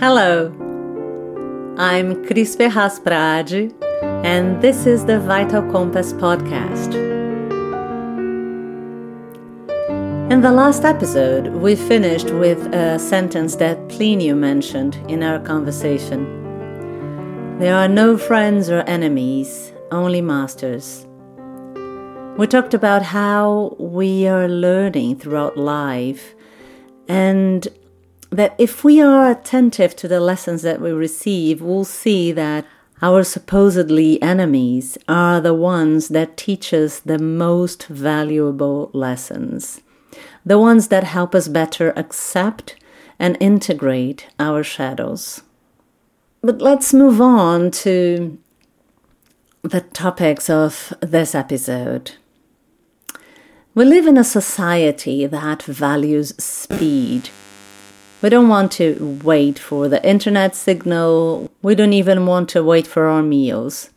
[0.00, 0.46] Hello,
[1.76, 3.70] I'm Cris Ferraz Prade,
[4.24, 6.94] and this is the Vital Compass podcast.
[10.30, 16.24] In the last episode, we finished with a sentence that Plinio mentioned in our conversation.
[17.58, 21.06] There are no friends or enemies, only masters.
[22.38, 26.34] We talked about how we are learning throughout life
[27.06, 27.68] and
[28.30, 32.64] that if we are attentive to the lessons that we receive, we'll see that
[33.02, 39.80] our supposedly enemies are the ones that teach us the most valuable lessons,
[40.44, 42.76] the ones that help us better accept
[43.18, 45.42] and integrate our shadows.
[46.42, 48.38] But let's move on to
[49.62, 52.12] the topics of this episode.
[53.74, 57.30] We live in a society that values speed
[58.22, 61.50] we don't want to wait for the internet signal.
[61.62, 63.90] We don't even want to wait for our meals.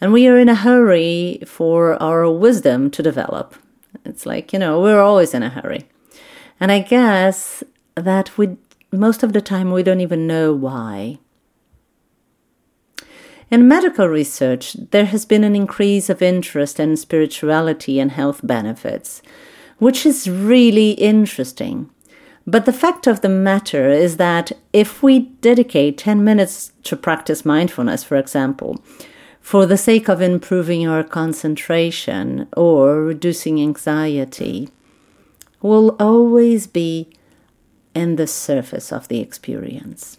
[0.00, 3.54] And we are in a hurry for our wisdom to develop.
[4.04, 5.88] It's like, you know, we're always in a hurry.
[6.58, 7.62] And I guess
[7.94, 8.56] that we
[8.92, 11.18] most of the time we don't even know why.
[13.50, 19.22] In medical research, there has been an increase of interest in spirituality and health benefits,
[19.78, 21.90] which is really interesting.
[22.50, 27.44] But the fact of the matter is that if we dedicate 10 minutes to practice
[27.44, 28.82] mindfulness, for example,
[29.40, 34.68] for the sake of improving our concentration or reducing anxiety,
[35.62, 37.12] will always be
[37.94, 40.18] in the surface of the experience.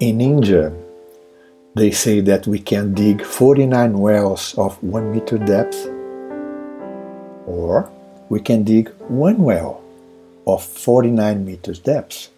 [0.00, 0.72] In India,
[1.74, 5.76] they say that we can dig 49 wells of 1 meter depth,
[7.46, 7.90] or
[8.30, 9.82] we can dig one well
[10.46, 12.30] of 49 meters depth.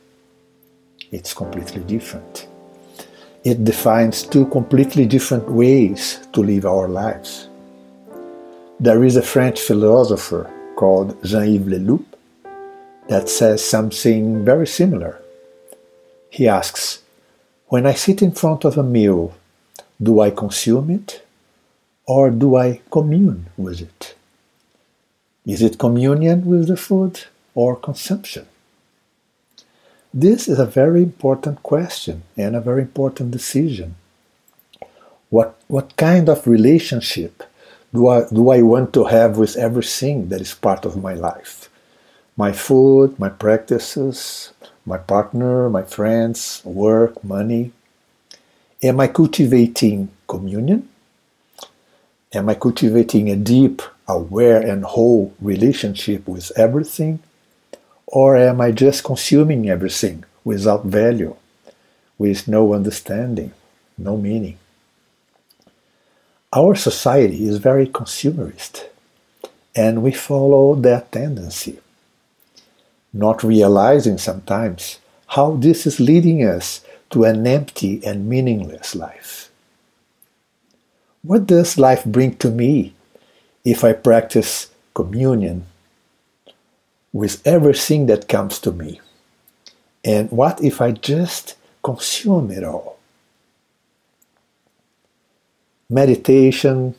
[1.12, 2.49] It's completely different.
[3.45, 7.47] It defines two completely different ways to live our lives.
[8.81, 12.06] There is a French philosopher called Jean-Yves Leloup
[13.09, 15.23] that says something very similar.
[16.29, 17.01] He asks,
[17.72, 19.33] when I sit in front of a meal,
[20.09, 21.25] do I consume it
[22.05, 24.15] or do I commune with it?
[25.47, 27.21] Is it communion with the food
[27.55, 28.47] or consumption?
[30.12, 33.94] This is a very important question and a very important decision.
[35.31, 37.43] What, what kind of relationship
[37.94, 41.71] do I, do I want to have with everything that is part of my life?
[42.37, 44.53] My food, my practices,
[44.84, 47.72] my partner, my friends, work, money?
[48.82, 50.88] Am I cultivating communion?
[52.32, 57.20] Am I cultivating a deep, aware, and whole relationship with everything?
[58.06, 61.37] Or am I just consuming everything without value,
[62.19, 63.53] with no understanding,
[63.97, 64.59] no meaning?
[66.53, 68.84] Our society is very consumerist,
[69.75, 71.78] and we follow that tendency
[73.12, 79.50] not realizing sometimes how this is leading us to an empty and meaningless life.
[81.23, 82.94] What does life bring to me
[83.64, 85.67] if I practice communion
[87.12, 89.00] with everything that comes to me?
[90.05, 92.99] And what if I just consume it all?
[95.88, 96.94] Meditation,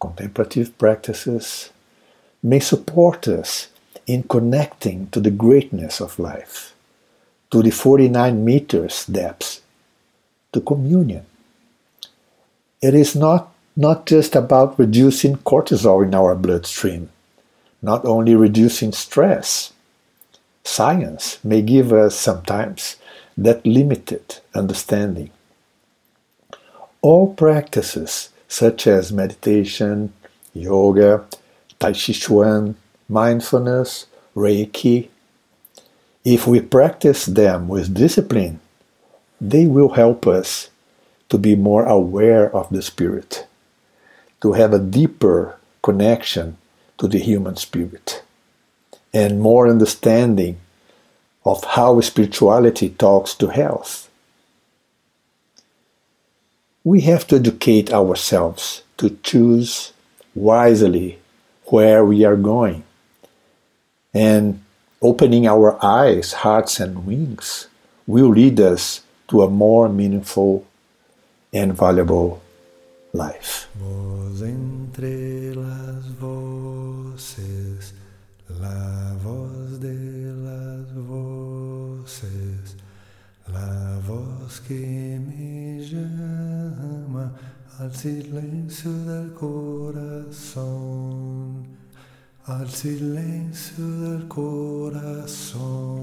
[0.00, 1.70] contemplative practices
[2.42, 3.68] may support us
[4.06, 6.74] in connecting to the greatness of life,
[7.50, 9.60] to the 49 meters depth,
[10.52, 11.24] to communion.
[12.82, 17.10] It is not, not just about reducing cortisol in our bloodstream,
[17.82, 19.72] not only reducing stress.
[20.64, 22.96] Science may give us sometimes
[23.36, 25.30] that limited understanding.
[27.02, 30.12] All practices such as meditation,
[30.52, 31.24] yoga,
[31.78, 32.76] Tai Chi Chuan,
[33.10, 35.08] mindfulness, Reiki,
[36.24, 38.60] if we practice them with discipline,
[39.40, 40.70] they will help us
[41.28, 43.46] to be more aware of the spirit,
[44.42, 46.56] to have a deeper connection
[46.98, 48.22] to the human spirit,
[49.12, 50.60] and more understanding
[51.44, 54.10] of how spirituality talks to health.
[56.84, 59.92] We have to educate ourselves to choose
[60.34, 61.18] wisely
[61.66, 62.84] where we are going.
[64.12, 64.60] And
[65.00, 67.68] opening our eyes, hearts, and wings
[68.06, 70.66] will lead us to a more meaningful
[71.52, 72.42] and valuable
[73.12, 73.68] life.
[73.74, 77.94] Voz entre las voces,
[78.48, 79.94] la voz de
[80.34, 82.76] las voces,
[83.48, 87.32] la voz que me llama
[87.78, 90.60] al silencio del corazón.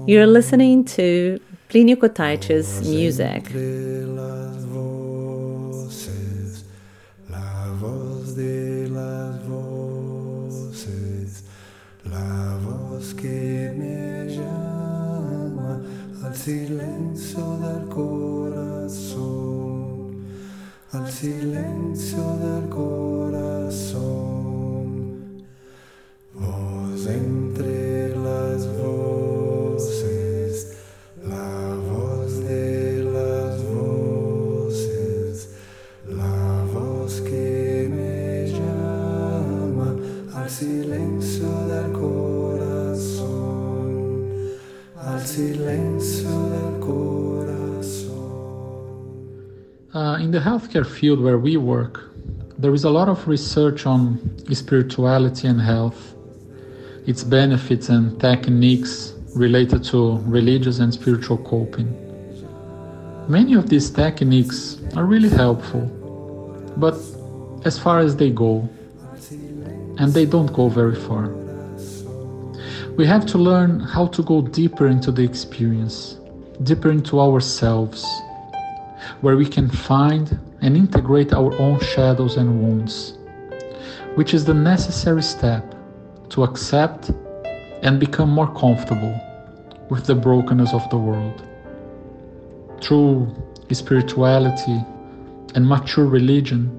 [0.06, 3.52] You're listening to Plinio Kotaich's music.
[4.72, 6.64] Voces,
[7.28, 11.44] la voz de las voces,
[12.06, 15.82] la voz que me llama
[16.24, 19.26] al silencio del corazón,
[20.92, 24.47] al silencio del corazón.
[50.38, 52.12] The healthcare field where we work,
[52.58, 54.00] there is a lot of research on
[54.54, 56.14] spirituality and health,
[57.08, 61.88] its benefits and techniques related to religious and spiritual coping.
[63.26, 65.86] Many of these techniques are really helpful,
[66.76, 66.94] but
[67.64, 68.68] as far as they go,
[69.98, 71.30] and they don't go very far.
[72.96, 76.16] We have to learn how to go deeper into the experience,
[76.62, 78.06] deeper into ourselves,
[79.20, 83.18] where we can find and integrate our own shadows and wounds,
[84.14, 85.74] which is the necessary step
[86.30, 87.10] to accept
[87.82, 89.18] and become more comfortable
[89.88, 91.42] with the brokenness of the world.
[92.80, 93.34] True
[93.72, 94.84] spirituality
[95.54, 96.70] and mature religion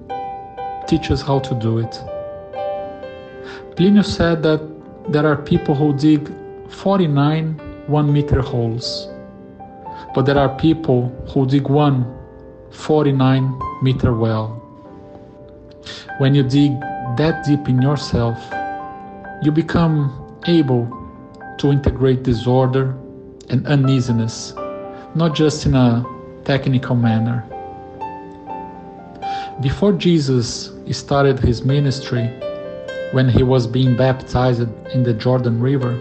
[0.88, 1.92] teach us how to do it.
[3.76, 4.62] Plinio said that
[5.12, 6.32] there are people who dig
[6.70, 9.08] 49 one meter holes,
[10.14, 12.19] but there are people who dig one
[12.72, 14.56] 49 meter well.
[16.20, 16.80] When you dig
[17.18, 18.38] that deep in yourself,
[19.42, 20.88] you become able
[21.60, 22.96] to integrate disorder
[23.50, 24.54] and uneasiness,
[25.16, 26.06] not just in a
[26.46, 27.46] technical manner.
[29.62, 32.28] Before Jesus started his ministry,
[33.12, 34.62] when he was being baptized
[34.94, 36.00] in the Jordan River,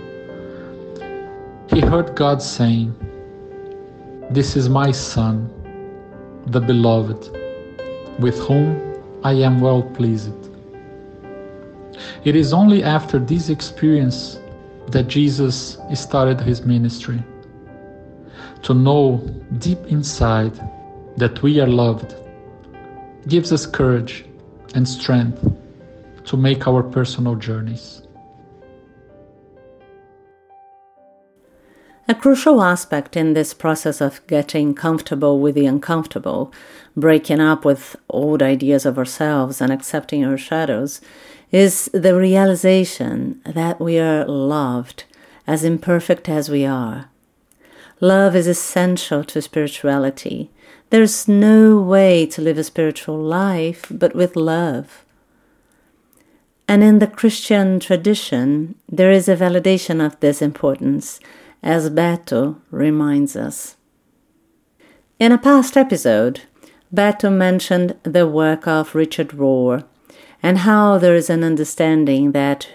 [1.70, 2.94] he heard God saying,
[4.30, 5.50] This is my Son,
[6.48, 7.30] the beloved,
[8.18, 8.80] with whom
[9.22, 10.32] I am well pleased.
[12.24, 14.38] It is only after this experience
[14.88, 17.22] that Jesus started his ministry.
[18.62, 19.18] To know
[19.58, 20.58] deep inside
[21.16, 22.14] that we are loved
[23.26, 24.24] gives us courage
[24.74, 25.46] and strength
[26.24, 28.02] to make our personal journeys.
[32.10, 36.50] A crucial aspect in this process of getting comfortable with the uncomfortable,
[36.96, 41.02] breaking up with old ideas of ourselves and accepting our shadows,
[41.52, 45.04] is the realization that we are loved
[45.46, 47.10] as imperfect as we are.
[48.00, 50.50] Love is essential to spirituality.
[50.88, 55.04] There's no way to live a spiritual life but with love.
[56.66, 61.20] And in the Christian tradition, there is a validation of this importance,
[61.62, 63.76] as Beto reminds us.
[65.18, 66.42] In a past episode,
[66.94, 69.84] Beto mentioned the work of Richard Rohr
[70.42, 72.68] and how there is an understanding that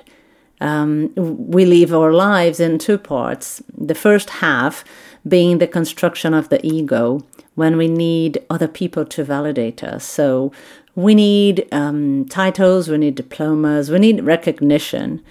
[0.60, 3.62] um, we live our lives in two parts.
[3.78, 4.84] The first half
[5.28, 7.26] being the construction of the ego,
[7.56, 10.04] when we need other people to validate us.
[10.04, 10.52] So
[10.96, 15.22] we need um, titles, we need diplomas, we need recognition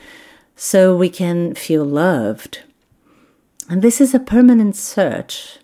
[0.56, 2.62] so we can feel loved.
[3.72, 5.56] And this is a permanent search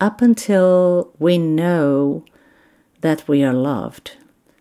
[0.00, 2.24] up until we know
[3.02, 4.12] that we are loved.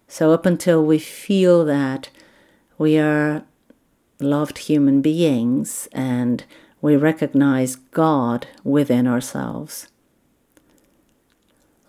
[0.10, 2.10] So, up until we feel that
[2.78, 3.46] we are
[4.20, 6.44] loved human beings and
[6.82, 9.88] we recognize God within ourselves.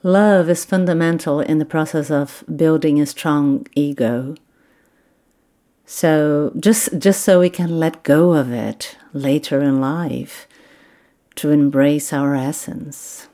[0.04, 4.36] Love is fundamental in the process of building a strong ego.
[5.84, 10.46] So just just so we can let go of it later in life
[11.40, 13.26] to embrace our essence.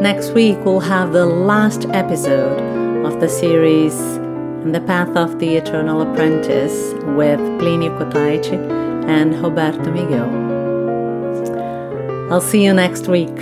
[0.00, 2.60] Next week we'll have the last episode
[3.04, 3.96] of the series
[4.64, 8.56] The Path of the Eternal Apprentice with Plinio Kotaichi
[9.08, 10.30] and Roberto Miguel.
[12.32, 13.36] I'll see you next week.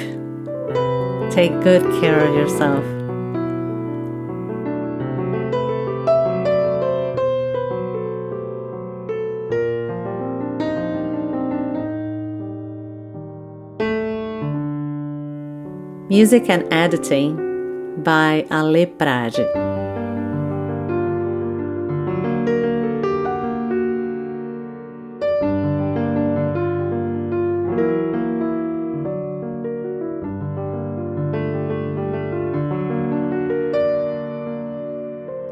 [1.30, 2.99] Take good care of yourself.
[16.10, 17.36] Music and editing
[18.02, 19.46] by Ale Prade.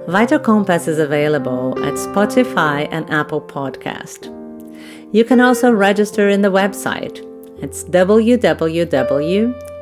[0.09, 4.27] Vital Compass is available at Spotify and Apple Podcast.
[5.13, 7.25] You can also register in the website.
[7.63, 7.85] It's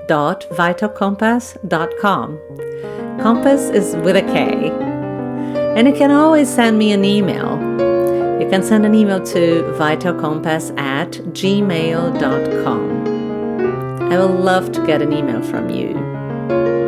[0.07, 2.41] www.vitalcompass.com.
[3.21, 4.71] Compass is with a K.
[5.77, 7.61] And you can always send me an email.
[8.41, 12.97] You can send an email to vitalcompass at gmail.com.
[14.13, 16.86] I will love to get an email from you.